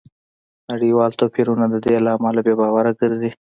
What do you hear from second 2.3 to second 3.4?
بې باوره ګرځي